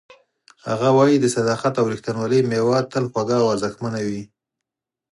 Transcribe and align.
هغه 0.69 0.89
وایي 0.97 1.15
چې 1.17 1.21
د 1.23 1.25
صداقت 1.35 1.73
او 1.77 1.85
ریښتینولۍ 1.93 2.41
میوه 2.51 2.77
تل 2.93 3.05
خوږه 3.11 3.37
او 3.41 3.47
ارزښتمنه 3.53 3.99
وي 4.07 4.21